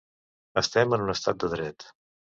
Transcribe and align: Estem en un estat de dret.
Estem 0.61 0.97
en 0.97 1.05
un 1.07 1.13
estat 1.15 1.41
de 1.45 1.51
dret. 1.55 1.89